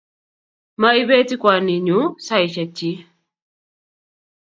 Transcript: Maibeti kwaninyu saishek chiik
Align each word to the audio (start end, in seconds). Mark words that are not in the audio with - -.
Maibeti 0.81 1.35
kwaninyu 1.41 1.99
saishek 2.25 2.69
chiik 2.77 2.99